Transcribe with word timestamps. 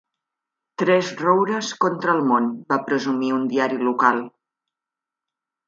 "Tres 0.81 1.11
roures 1.19 1.69
contra 1.85 2.15
el 2.17 2.25
món", 2.31 2.49
va 2.73 2.81
presumir 2.89 3.31
un 3.39 3.47
diari 3.55 3.81
local. 3.91 4.25